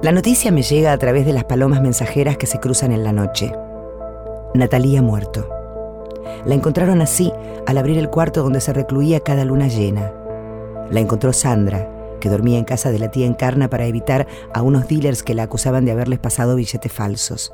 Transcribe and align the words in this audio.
La 0.00 0.12
noticia 0.12 0.52
me 0.52 0.62
llega 0.62 0.92
a 0.92 0.98
través 0.98 1.26
de 1.26 1.32
las 1.32 1.42
palomas 1.42 1.82
mensajeras 1.82 2.36
que 2.36 2.46
se 2.46 2.60
cruzan 2.60 2.92
en 2.92 3.02
la 3.02 3.12
noche. 3.12 3.52
Natalia 4.54 5.02
muerto. 5.02 5.48
La 6.46 6.54
encontraron 6.54 7.00
así 7.00 7.32
al 7.66 7.78
abrir 7.78 7.98
el 7.98 8.08
cuarto 8.08 8.44
donde 8.44 8.60
se 8.60 8.72
recluía 8.72 9.18
cada 9.18 9.44
luna 9.44 9.66
llena. 9.66 10.12
La 10.92 11.00
encontró 11.00 11.32
Sandra, 11.32 11.90
que 12.20 12.28
dormía 12.28 12.58
en 12.58 12.64
casa 12.64 12.92
de 12.92 13.00
la 13.00 13.10
tía 13.10 13.26
Encarna 13.26 13.68
para 13.68 13.86
evitar 13.86 14.28
a 14.54 14.62
unos 14.62 14.86
dealers 14.86 15.24
que 15.24 15.34
la 15.34 15.42
acusaban 15.42 15.84
de 15.84 15.90
haberles 15.90 16.20
pasado 16.20 16.54
billetes 16.54 16.92
falsos. 16.92 17.52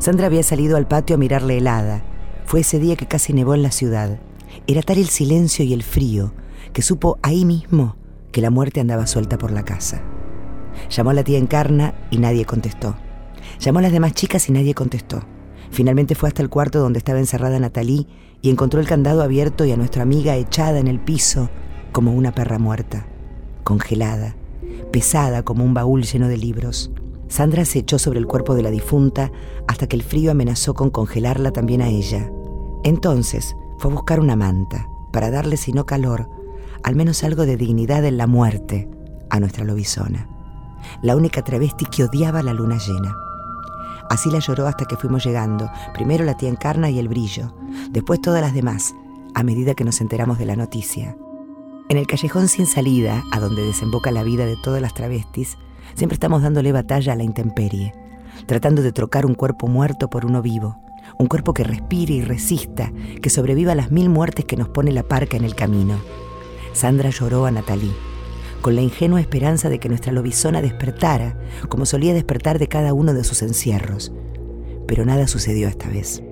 Sandra 0.00 0.26
había 0.26 0.42
salido 0.42 0.76
al 0.76 0.86
patio 0.86 1.16
a 1.16 1.18
mirarle 1.18 1.56
helada. 1.56 2.02
Fue 2.44 2.60
ese 2.60 2.78
día 2.78 2.96
que 2.96 3.08
casi 3.08 3.32
nevó 3.32 3.54
en 3.54 3.62
la 3.62 3.70
ciudad. 3.70 4.18
Era 4.66 4.82
tal 4.82 4.98
el 4.98 5.08
silencio 5.08 5.64
y 5.64 5.72
el 5.72 5.82
frío 5.82 6.34
que 6.74 6.82
supo 6.82 7.18
ahí 7.22 7.46
mismo 7.46 7.96
que 8.32 8.42
la 8.42 8.50
muerte 8.50 8.80
andaba 8.80 9.06
suelta 9.06 9.38
por 9.38 9.50
la 9.50 9.64
casa. 9.64 10.02
Llamó 10.88 11.10
a 11.10 11.14
la 11.14 11.24
tía 11.24 11.38
Encarna 11.38 11.94
y 12.10 12.18
nadie 12.18 12.44
contestó. 12.44 12.96
Llamó 13.60 13.80
a 13.80 13.82
las 13.82 13.92
demás 13.92 14.14
chicas 14.14 14.48
y 14.48 14.52
nadie 14.52 14.74
contestó. 14.74 15.22
Finalmente 15.70 16.14
fue 16.14 16.28
hasta 16.28 16.42
el 16.42 16.48
cuarto 16.48 16.80
donde 16.80 16.98
estaba 16.98 17.18
encerrada 17.18 17.58
Natalie 17.58 18.06
y 18.42 18.50
encontró 18.50 18.80
el 18.80 18.86
candado 18.86 19.22
abierto 19.22 19.64
y 19.64 19.72
a 19.72 19.76
nuestra 19.76 20.02
amiga 20.02 20.36
echada 20.36 20.78
en 20.78 20.88
el 20.88 20.98
piso 20.98 21.48
como 21.92 22.12
una 22.12 22.32
perra 22.32 22.58
muerta, 22.58 23.06
congelada, 23.64 24.34
pesada 24.90 25.42
como 25.42 25.64
un 25.64 25.74
baúl 25.74 26.02
lleno 26.02 26.28
de 26.28 26.36
libros. 26.36 26.90
Sandra 27.28 27.64
se 27.64 27.80
echó 27.80 27.98
sobre 27.98 28.18
el 28.18 28.26
cuerpo 28.26 28.54
de 28.54 28.62
la 28.62 28.70
difunta 28.70 29.30
hasta 29.68 29.86
que 29.86 29.96
el 29.96 30.02
frío 30.02 30.32
amenazó 30.32 30.74
con 30.74 30.90
congelarla 30.90 31.52
también 31.52 31.82
a 31.82 31.88
ella. 31.88 32.30
Entonces 32.82 33.54
fue 33.78 33.90
a 33.90 33.94
buscar 33.94 34.18
una 34.20 34.36
manta 34.36 34.88
para 35.12 35.30
darle, 35.30 35.56
si 35.56 35.72
no 35.72 35.86
calor, 35.86 36.28
al 36.82 36.96
menos 36.96 37.22
algo 37.22 37.46
de 37.46 37.56
dignidad 37.56 38.04
en 38.04 38.16
la 38.16 38.26
muerte 38.26 38.88
a 39.28 39.38
nuestra 39.38 39.64
lobizona 39.64 40.39
la 41.02 41.16
única 41.16 41.42
travesti 41.42 41.84
que 41.86 42.04
odiaba 42.04 42.42
la 42.42 42.52
luna 42.52 42.78
llena. 42.78 43.16
Así 44.10 44.30
la 44.30 44.40
lloró 44.40 44.66
hasta 44.66 44.86
que 44.86 44.96
fuimos 44.96 45.24
llegando, 45.24 45.70
primero 45.94 46.24
la 46.24 46.36
tía 46.36 46.48
Encarna 46.48 46.90
y 46.90 46.98
el 46.98 47.08
brillo, 47.08 47.54
después 47.90 48.20
todas 48.20 48.42
las 48.42 48.52
demás, 48.52 48.94
a 49.34 49.42
medida 49.44 49.74
que 49.74 49.84
nos 49.84 50.00
enteramos 50.00 50.38
de 50.38 50.46
la 50.46 50.56
noticia. 50.56 51.16
En 51.88 51.96
el 51.96 52.06
callejón 52.06 52.48
sin 52.48 52.66
salida, 52.66 53.22
a 53.32 53.38
donde 53.38 53.62
desemboca 53.62 54.10
la 54.10 54.24
vida 54.24 54.46
de 54.46 54.56
todas 54.56 54.82
las 54.82 54.94
travestis, 54.94 55.56
siempre 55.94 56.14
estamos 56.14 56.42
dándole 56.42 56.72
batalla 56.72 57.12
a 57.12 57.16
la 57.16 57.22
intemperie, 57.22 57.94
tratando 58.46 58.82
de 58.82 58.92
trocar 58.92 59.26
un 59.26 59.34
cuerpo 59.34 59.68
muerto 59.68 60.08
por 60.10 60.26
uno 60.26 60.42
vivo, 60.42 60.76
un 61.18 61.26
cuerpo 61.26 61.54
que 61.54 61.64
respire 61.64 62.14
y 62.14 62.22
resista, 62.22 62.92
que 63.22 63.30
sobreviva 63.30 63.72
a 63.72 63.76
las 63.76 63.92
mil 63.92 64.08
muertes 64.08 64.44
que 64.44 64.56
nos 64.56 64.68
pone 64.68 64.92
la 64.92 65.04
parca 65.04 65.36
en 65.36 65.44
el 65.44 65.54
camino. 65.54 65.94
Sandra 66.72 67.10
lloró 67.10 67.46
a 67.46 67.50
Natalie 67.50 68.09
con 68.60 68.74
la 68.74 68.82
ingenua 68.82 69.20
esperanza 69.20 69.68
de 69.68 69.78
que 69.78 69.88
nuestra 69.88 70.12
lobizona 70.12 70.62
despertara, 70.62 71.36
como 71.68 71.86
solía 71.86 72.14
despertar 72.14 72.58
de 72.58 72.68
cada 72.68 72.92
uno 72.92 73.14
de 73.14 73.24
sus 73.24 73.42
encierros. 73.42 74.12
Pero 74.86 75.04
nada 75.04 75.26
sucedió 75.26 75.68
esta 75.68 75.88
vez. 75.88 76.22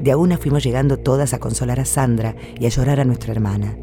De 0.00 0.10
a 0.10 0.16
una 0.16 0.38
fuimos 0.38 0.64
llegando 0.64 0.96
todas 0.96 1.34
a 1.34 1.38
consolar 1.38 1.80
a 1.80 1.84
Sandra 1.84 2.34
y 2.58 2.66
a 2.66 2.70
llorar 2.70 3.00
a 3.00 3.04
nuestra 3.04 3.32
hermana. 3.32 3.76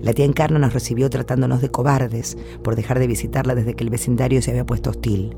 La 0.00 0.12
tía 0.12 0.24
Encarna 0.24 0.58
nos 0.58 0.74
recibió 0.74 1.08
tratándonos 1.08 1.60
de 1.62 1.70
cobardes 1.70 2.36
por 2.62 2.76
dejar 2.76 2.98
de 2.98 3.06
visitarla 3.06 3.54
desde 3.54 3.74
que 3.74 3.84
el 3.84 3.90
vecindario 3.90 4.42
se 4.42 4.50
había 4.50 4.66
puesto 4.66 4.90
hostil. 4.90 5.36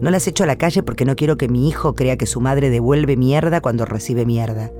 No 0.00 0.10
las 0.10 0.26
echo 0.26 0.44
a 0.44 0.46
la 0.46 0.58
calle 0.58 0.82
porque 0.82 1.04
no 1.04 1.16
quiero 1.16 1.36
que 1.36 1.48
mi 1.48 1.68
hijo 1.68 1.94
crea 1.94 2.16
que 2.16 2.26
su 2.26 2.40
madre 2.40 2.70
devuelve 2.70 3.16
mierda 3.16 3.60
cuando 3.60 3.84
recibe 3.84 4.26
mierda. 4.26 4.72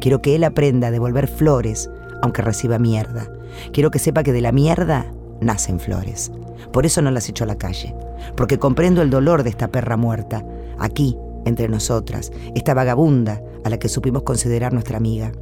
Quiero 0.00 0.22
que 0.22 0.36
él 0.36 0.44
aprenda 0.44 0.88
a 0.88 0.90
devolver 0.90 1.28
flores 1.28 1.88
aunque 2.22 2.42
reciba 2.42 2.78
mierda. 2.78 3.30
Quiero 3.72 3.90
que 3.90 3.98
sepa 3.98 4.22
que 4.22 4.32
de 4.32 4.40
la 4.40 4.52
mierda 4.52 5.12
nacen 5.40 5.80
flores. 5.80 6.30
Por 6.72 6.86
eso 6.86 7.02
no 7.02 7.10
las 7.10 7.28
echo 7.28 7.44
a 7.44 7.46
la 7.46 7.58
calle, 7.58 7.94
porque 8.36 8.58
comprendo 8.58 9.02
el 9.02 9.10
dolor 9.10 9.42
de 9.42 9.50
esta 9.50 9.68
perra 9.68 9.96
muerta, 9.96 10.44
aquí, 10.78 11.16
entre 11.44 11.68
nosotras, 11.68 12.32
esta 12.54 12.74
vagabunda 12.74 13.40
a 13.64 13.70
la 13.70 13.78
que 13.78 13.88
supimos 13.88 14.22
considerar 14.22 14.72
nuestra 14.72 14.96
amiga. 14.96 15.32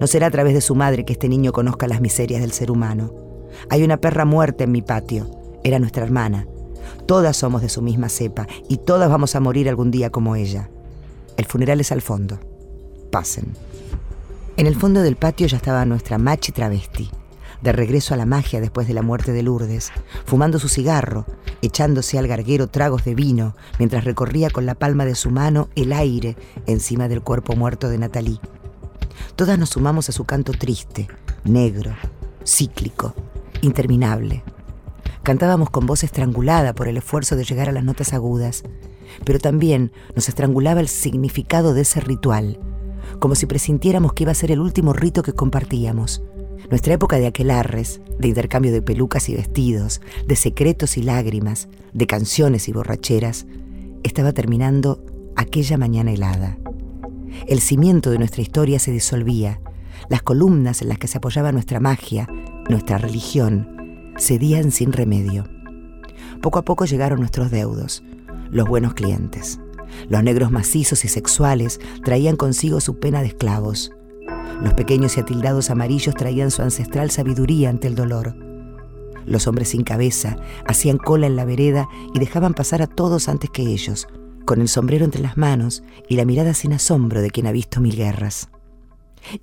No 0.00 0.06
será 0.06 0.26
a 0.26 0.30
través 0.30 0.54
de 0.54 0.60
su 0.60 0.74
madre 0.74 1.04
que 1.04 1.12
este 1.12 1.28
niño 1.28 1.52
conozca 1.52 1.88
las 1.88 2.00
miserias 2.00 2.40
del 2.40 2.52
ser 2.52 2.70
humano. 2.70 3.12
Hay 3.68 3.82
una 3.82 3.96
perra 3.96 4.24
muerta 4.24 4.64
en 4.64 4.72
mi 4.72 4.82
patio, 4.82 5.30
era 5.64 5.78
nuestra 5.78 6.04
hermana. 6.04 6.46
Todas 7.06 7.36
somos 7.36 7.62
de 7.62 7.68
su 7.68 7.82
misma 7.82 8.08
cepa 8.08 8.46
y 8.68 8.78
todas 8.78 9.10
vamos 9.10 9.34
a 9.34 9.40
morir 9.40 9.68
algún 9.68 9.90
día 9.90 10.10
como 10.10 10.36
ella. 10.36 10.70
El 11.36 11.46
funeral 11.46 11.80
es 11.80 11.92
al 11.92 12.02
fondo. 12.02 12.38
Pasen. 13.10 13.54
En 14.56 14.66
el 14.66 14.76
fondo 14.76 15.02
del 15.02 15.16
patio 15.16 15.46
ya 15.46 15.56
estaba 15.56 15.84
nuestra 15.84 16.18
machi 16.18 16.52
travesti, 16.52 17.10
de 17.62 17.72
regreso 17.72 18.12
a 18.12 18.16
la 18.16 18.26
magia 18.26 18.60
después 18.60 18.88
de 18.88 18.94
la 18.94 19.02
muerte 19.02 19.32
de 19.32 19.42
Lourdes, 19.42 19.92
fumando 20.24 20.58
su 20.58 20.68
cigarro, 20.68 21.26
echándose 21.62 22.18
al 22.18 22.26
garguero 22.26 22.66
tragos 22.66 23.04
de 23.04 23.14
vino, 23.14 23.54
mientras 23.78 24.04
recorría 24.04 24.50
con 24.50 24.66
la 24.66 24.74
palma 24.74 25.04
de 25.04 25.14
su 25.14 25.30
mano 25.30 25.68
el 25.76 25.92
aire 25.92 26.36
encima 26.66 27.08
del 27.08 27.22
cuerpo 27.22 27.54
muerto 27.54 27.88
de 27.88 27.98
Natalie. 27.98 28.40
Todas 29.36 29.58
nos 29.58 29.70
sumamos 29.70 30.08
a 30.08 30.12
su 30.12 30.24
canto 30.24 30.52
triste, 30.52 31.08
negro, 31.44 31.92
cíclico, 32.44 33.14
interminable. 33.62 34.42
Cantábamos 35.22 35.70
con 35.70 35.86
voz 35.86 36.02
estrangulada 36.02 36.74
por 36.74 36.88
el 36.88 36.96
esfuerzo 36.96 37.36
de 37.36 37.44
llegar 37.44 37.68
a 37.68 37.72
las 37.72 37.84
notas 37.84 38.12
agudas, 38.12 38.64
pero 39.24 39.38
también 39.38 39.92
nos 40.16 40.28
estrangulaba 40.28 40.80
el 40.80 40.88
significado 40.88 41.74
de 41.74 41.82
ese 41.82 42.00
ritual, 42.00 42.58
como 43.20 43.36
si 43.36 43.46
presintiéramos 43.46 44.14
que 44.14 44.24
iba 44.24 44.32
a 44.32 44.36
ser 44.36 44.50
el 44.50 44.58
último 44.58 44.92
rito 44.92 45.22
que 45.22 45.32
compartíamos 45.32 46.22
nuestra 46.70 46.94
época 46.94 47.18
de 47.18 47.26
aquelarres, 47.26 48.00
de 48.18 48.28
intercambio 48.28 48.72
de 48.72 48.82
pelucas 48.82 49.28
y 49.28 49.34
vestidos, 49.34 50.00
de 50.26 50.36
secretos 50.36 50.96
y 50.96 51.02
lágrimas, 51.02 51.68
de 51.92 52.06
canciones 52.06 52.68
y 52.68 52.72
borracheras, 52.72 53.46
estaba 54.02 54.32
terminando 54.32 55.04
aquella 55.36 55.76
mañana 55.76 56.12
helada. 56.12 56.58
El 57.46 57.60
cimiento 57.60 58.10
de 58.10 58.18
nuestra 58.18 58.42
historia 58.42 58.78
se 58.78 58.90
disolvía, 58.90 59.60
las 60.08 60.22
columnas 60.22 60.82
en 60.82 60.88
las 60.88 60.98
que 60.98 61.08
se 61.08 61.18
apoyaba 61.18 61.52
nuestra 61.52 61.80
magia, 61.80 62.28
nuestra 62.68 62.98
religión, 62.98 64.12
cedían 64.18 64.70
sin 64.70 64.92
remedio. 64.92 65.44
Poco 66.40 66.58
a 66.58 66.64
poco 66.64 66.84
llegaron 66.84 67.20
nuestros 67.20 67.50
deudos, 67.50 68.02
los 68.50 68.68
buenos 68.68 68.94
clientes. 68.94 69.60
Los 70.08 70.22
negros 70.22 70.50
macizos 70.50 71.04
y 71.04 71.08
sexuales 71.08 71.80
traían 72.04 72.36
consigo 72.36 72.80
su 72.80 72.98
pena 72.98 73.20
de 73.20 73.28
esclavos. 73.28 73.92
Los 74.60 74.74
pequeños 74.74 75.16
y 75.16 75.20
atildados 75.20 75.70
amarillos 75.70 76.14
traían 76.14 76.50
su 76.50 76.62
ancestral 76.62 77.10
sabiduría 77.10 77.70
ante 77.70 77.88
el 77.88 77.94
dolor. 77.94 78.36
Los 79.24 79.46
hombres 79.46 79.70
sin 79.70 79.84
cabeza 79.84 80.36
hacían 80.66 80.98
cola 80.98 81.26
en 81.26 81.36
la 81.36 81.44
vereda 81.44 81.88
y 82.14 82.18
dejaban 82.18 82.54
pasar 82.54 82.82
a 82.82 82.86
todos 82.86 83.28
antes 83.28 83.50
que 83.50 83.62
ellos, 83.62 84.08
con 84.44 84.60
el 84.60 84.68
sombrero 84.68 85.04
entre 85.04 85.22
las 85.22 85.36
manos 85.36 85.82
y 86.08 86.16
la 86.16 86.24
mirada 86.24 86.54
sin 86.54 86.72
asombro 86.72 87.22
de 87.22 87.30
quien 87.30 87.46
ha 87.46 87.52
visto 87.52 87.80
mil 87.80 87.96
guerras. 87.96 88.48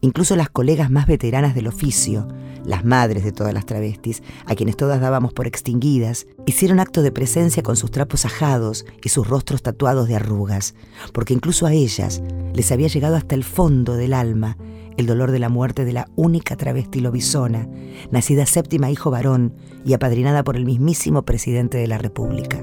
Incluso 0.01 0.35
las 0.35 0.49
colegas 0.49 0.91
más 0.91 1.07
veteranas 1.07 1.55
del 1.55 1.67
oficio, 1.67 2.27
las 2.65 2.83
madres 2.83 3.23
de 3.23 3.31
todas 3.31 3.53
las 3.53 3.65
travestis, 3.65 4.21
a 4.45 4.55
quienes 4.55 4.75
todas 4.75 4.99
dábamos 4.99 5.31
por 5.31 5.47
extinguidas, 5.47 6.27
hicieron 6.45 6.81
acto 6.81 7.01
de 7.01 7.13
presencia 7.13 7.63
con 7.63 7.77
sus 7.77 7.89
trapos 7.89 8.25
ajados 8.25 8.85
y 9.03 9.09
sus 9.09 9.27
rostros 9.27 9.63
tatuados 9.63 10.07
de 10.09 10.15
arrugas, 10.15 10.75
porque 11.13 11.33
incluso 11.33 11.65
a 11.65 11.73
ellas 11.73 12.21
les 12.53 12.71
había 12.73 12.87
llegado 12.87 13.15
hasta 13.15 13.35
el 13.35 13.45
fondo 13.45 13.95
del 13.95 14.13
alma 14.13 14.57
el 14.99 15.05
dolor 15.05 15.31
de 15.31 15.39
la 15.39 15.47
muerte 15.47 15.85
de 15.85 15.93
la 15.93 16.09
única 16.17 16.57
travesti 16.57 16.99
lobizona, 16.99 17.69
nacida 18.11 18.45
séptima 18.45 18.91
hijo 18.91 19.09
varón 19.09 19.53
y 19.85 19.93
apadrinada 19.93 20.43
por 20.43 20.57
el 20.57 20.65
mismísimo 20.65 21.23
presidente 21.23 21.77
de 21.77 21.87
la 21.87 21.97
República. 21.97 22.61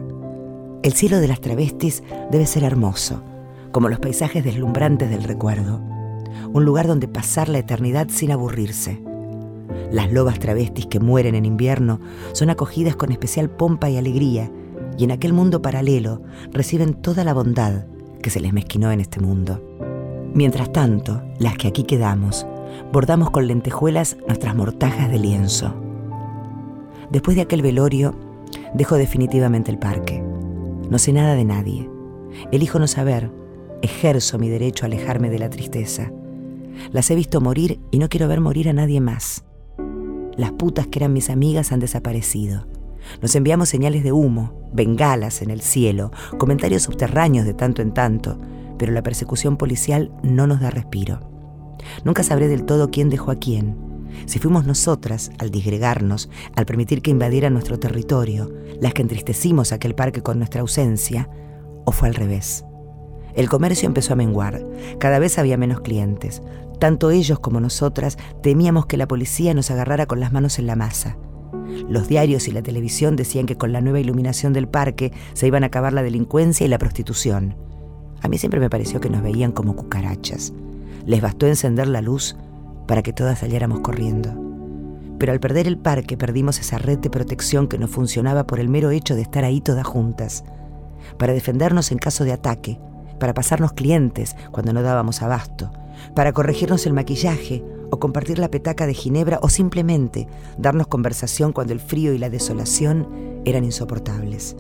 El 0.83 0.93
cielo 0.93 1.19
de 1.19 1.29
las 1.29 1.41
travestis 1.41 2.03
debe 2.31 2.45
ser 2.45 2.63
hermoso, 2.63 3.23
como 3.73 3.89
los 3.89 4.01
paisajes 4.01 4.45
deslumbrantes 4.45 5.09
del 5.09 5.25
recuerdo, 5.25 5.81
un 6.53 6.67
lugar 6.67 6.87
donde 6.87 7.09
pasar 7.09 7.49
la 7.49 7.59
eternidad 7.59 8.09
sin 8.11 8.31
aburrirse. 8.31 9.01
Las 9.91 10.13
lobas 10.13 10.39
travestis 10.39 10.87
que 10.87 11.01
mueren 11.01 11.35
en 11.35 11.47
invierno 11.47 12.01
son 12.33 12.51
acogidas 12.51 12.97
con 12.97 13.13
especial 13.13 13.49
pompa 13.49 13.89
y 13.89 13.97
alegría, 13.97 14.53
y 14.99 15.05
en 15.05 15.11
aquel 15.11 15.33
mundo 15.33 15.63
paralelo 15.63 16.23
reciben 16.53 16.93
toda 16.93 17.25
la 17.25 17.33
bondad 17.33 17.87
que 18.23 18.29
se 18.29 18.41
les 18.41 18.53
mezquinó 18.53 18.93
en 18.93 19.01
este 19.01 19.21
mundo. 19.21 19.63
Mientras 20.37 20.71
tanto, 20.71 21.23
las 21.39 21.57
que 21.57 21.67
aquí 21.67 21.85
quedamos, 21.85 22.47
bordamos 22.93 23.31
con 23.31 23.47
lentejuelas 23.47 24.19
nuestras 24.27 24.55
mortajas 24.55 25.11
de 25.11 25.19
lienzo. 25.19 25.75
Después 27.11 27.37
de 27.37 27.43
aquel 27.43 27.63
velorio, 27.63 28.15
dejo 28.75 28.97
definitivamente 28.97 29.71
el 29.71 29.79
parque. 29.79 30.23
No 30.91 30.99
sé 30.99 31.15
nada 31.15 31.37
de 31.37 31.47
nadie. 31.47 31.89
Elijo 32.53 32.79
no 32.79 32.87
saber. 32.87 33.31
Ejerzo 33.81 34.39
mi 34.39 34.51
derecho 34.51 34.85
a 34.85 34.89
alejarme 34.89 35.31
de 35.31 35.39
la 35.39 35.49
tristeza. 35.49 36.13
Las 36.93 37.11
he 37.11 37.15
visto 37.15 37.41
morir 37.41 37.81
y 37.91 37.99
no 37.99 38.11
quiero 38.11 38.29
ver 38.29 38.43
morir 38.43 38.69
a 38.69 38.75
nadie 38.75 39.01
más. 39.01 39.43
Las 40.37 40.53
putas 40.53 40.87
que 40.87 40.99
eran 40.99 41.15
mis 41.15 41.31
amigas 41.31 41.73
han 41.73 41.81
desaparecido. 41.81 42.67
Nos 43.23 43.35
enviamos 43.37 43.71
señales 43.71 44.05
de 44.05 44.13
humo, 44.13 44.53
bengalas 44.71 45.41
en 45.41 45.49
el 45.49 45.63
cielo, 45.63 46.11
comentarios 46.37 46.83
subterráneos 46.83 47.47
de 47.47 47.55
tanto 47.55 47.81
en 47.81 47.95
tanto, 47.95 48.39
pero 48.79 48.93
la 48.93 49.03
persecución 49.03 49.57
policial 49.57 50.13
no 50.23 50.47
nos 50.47 50.61
da 50.61 50.71
respiro. 50.71 51.21
Nunca 52.05 52.23
sabré 52.23 52.49
del 52.49 52.65
todo 52.65 52.91
quién 52.91 53.11
dejó 53.11 53.31
a 53.31 53.37
quién. 53.37 53.77
Si 54.27 54.39
fuimos 54.39 54.67
nosotras, 54.67 55.31
al 55.39 55.51
disgregarnos, 55.51 56.31
al 56.55 56.67
permitir 56.67 57.03
que 57.03 57.11
invadieran 57.11 57.53
nuestro 57.53 57.79
territorio, 57.79 58.53
las 58.81 58.95
que 58.95 59.03
entristecimos 59.03 59.73
aquel 59.73 59.95
parque 59.95 60.23
con 60.23 60.39
nuestra 60.39 60.63
ausencia, 60.63 61.29
o 61.85 61.93
fue 61.93 62.09
al 62.09 62.15
revés. 62.15 62.65
El 63.35 63.49
comercio 63.51 63.87
empezó 63.87 64.15
a 64.15 64.17
menguar, 64.17 64.67
cada 64.99 65.19
vez 65.19 65.39
había 65.39 65.59
menos 65.59 65.81
clientes. 65.81 66.43
Tanto 66.81 67.11
ellos 67.11 67.39
como 67.39 67.61
nosotras 67.61 68.17
temíamos 68.43 68.87
que 68.87 68.97
la 68.97 69.07
policía 69.07 69.55
nos 69.55 69.71
agarrara 69.71 70.07
con 70.07 70.21
las 70.21 70.33
manos 70.33 70.59
en 70.59 70.67
la 70.67 70.77
masa. 70.77 71.19
Los 71.89 72.09
diarios 72.09 72.49
y 72.49 72.53
la 72.53 72.63
televisión 72.63 73.17
decían 73.17 73.47
que 73.47 73.57
con 73.57 73.73
la 73.73 73.81
nueva 73.81 74.01
iluminación 74.01 74.53
del 74.53 74.69
parque 74.69 75.13
se 75.35 75.47
iban 75.47 75.65
a 75.65 75.67
acabar 75.67 75.93
la 75.93 76.03
delincuencia 76.03 76.65
y 76.65 76.69
la 76.69 76.79
prostitución. 76.79 77.57
A 78.27 78.29
mí 78.29 78.39
siempre 78.39 78.59
me 78.59 78.69
pareció 78.69 79.01
que 79.01 79.09
nos 79.09 79.23
veían 79.23 79.53
como 79.53 79.77
cucarachas. 79.77 80.53
Les 81.05 81.23
bastó 81.23 81.47
encender 81.47 81.87
la 81.87 82.03
luz 82.03 82.37
para 82.89 83.01
que 83.01 83.13
todas 83.13 83.39
saliéramos 83.39 83.79
corriendo. 83.83 84.35
Pero 85.17 85.31
al 85.31 85.39
perder 85.39 85.69
el 85.69 85.79
parque 85.79 86.17
perdimos 86.17 86.59
esa 86.59 86.77
red 86.77 86.99
de 86.99 87.09
protección 87.09 87.69
que 87.69 87.79
no 87.79 87.87
funcionaba 87.87 88.45
por 88.45 88.59
el 88.59 88.69
mero 88.69 88.91
hecho 88.91 89.15
de 89.15 89.23
estar 89.23 89.45
ahí 89.45 89.61
todas 89.61 89.87
juntas, 89.87 90.43
para 91.19 91.35
defendernos 91.35 91.93
en 91.93 91.99
caso 91.99 92.25
de 92.25 92.33
ataque, 92.33 92.81
para 93.21 93.33
pasarnos 93.33 93.75
clientes 93.75 94.35
cuando 94.51 94.73
no 94.73 94.83
dábamos 94.83 95.23
abasto, 95.23 95.71
para 96.17 96.33
corregirnos 96.33 96.85
el 96.85 96.95
maquillaje 96.95 97.63
o 97.93 98.01
compartir 98.01 98.41
la 98.41 98.51
petaca 98.51 98.89
de 98.89 98.95
Ginebra 98.95 99.39
o 99.41 99.49
simplemente 99.49 100.27
darnos 100.59 100.89
conversación 100.89 101.53
cuando 101.53 101.75
el 101.75 101.79
frío 101.79 102.13
y 102.13 102.19
la 102.19 102.29
desolación 102.29 103.07
eran 103.45 103.63
insoportables. 103.63 104.57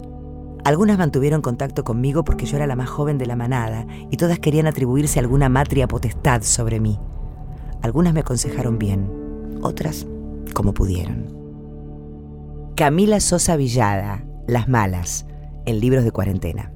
Algunas 0.66 0.98
mantuvieron 0.98 1.42
contacto 1.42 1.84
conmigo 1.84 2.24
porque 2.24 2.44
yo 2.44 2.56
era 2.56 2.66
la 2.66 2.74
más 2.74 2.88
joven 2.88 3.18
de 3.18 3.26
la 3.26 3.36
manada 3.36 3.86
y 4.10 4.16
todas 4.16 4.40
querían 4.40 4.66
atribuirse 4.66 5.20
alguna 5.20 5.48
matria 5.48 5.86
potestad 5.86 6.42
sobre 6.42 6.80
mí. 6.80 6.98
Algunas 7.82 8.12
me 8.12 8.18
aconsejaron 8.18 8.76
bien, 8.76 9.08
otras 9.62 10.08
como 10.54 10.74
pudieron. 10.74 11.36
Camila 12.74 13.20
Sosa 13.20 13.54
Villada, 13.54 14.24
Las 14.48 14.66
Malas, 14.66 15.26
en 15.66 15.78
libros 15.78 16.02
de 16.02 16.10
cuarentena. 16.10 16.72